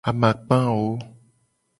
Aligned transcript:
Amakpa 0.09 0.57
ewo. 0.69 0.89